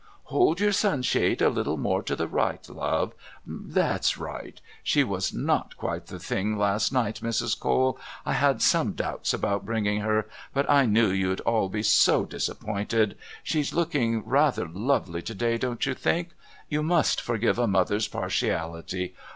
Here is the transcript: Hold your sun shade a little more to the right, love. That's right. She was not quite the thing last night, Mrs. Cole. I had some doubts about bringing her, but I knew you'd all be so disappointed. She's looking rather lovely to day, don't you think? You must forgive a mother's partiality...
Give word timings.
Hold 0.33 0.59
your 0.59 0.71
sun 0.71 1.03
shade 1.03 1.43
a 1.43 1.49
little 1.49 1.77
more 1.77 2.01
to 2.01 2.15
the 2.15 2.27
right, 2.27 2.67
love. 2.67 3.13
That's 3.45 4.17
right. 4.17 4.59
She 4.81 5.03
was 5.03 5.31
not 5.31 5.77
quite 5.77 6.07
the 6.07 6.17
thing 6.17 6.57
last 6.57 6.91
night, 6.91 7.19
Mrs. 7.21 7.59
Cole. 7.59 7.99
I 8.25 8.33
had 8.33 8.63
some 8.63 8.93
doubts 8.93 9.31
about 9.31 9.63
bringing 9.63 9.99
her, 10.01 10.27
but 10.55 10.67
I 10.67 10.87
knew 10.87 11.11
you'd 11.11 11.41
all 11.41 11.69
be 11.69 11.83
so 11.83 12.25
disappointed. 12.25 13.15
She's 13.43 13.75
looking 13.75 14.25
rather 14.25 14.67
lovely 14.67 15.21
to 15.21 15.35
day, 15.35 15.59
don't 15.59 15.85
you 15.85 15.93
think? 15.93 16.29
You 16.67 16.81
must 16.81 17.21
forgive 17.21 17.59
a 17.59 17.67
mother's 17.67 18.07
partiality... 18.07 19.13